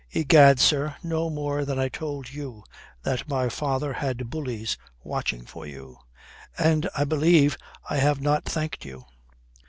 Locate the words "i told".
1.77-2.33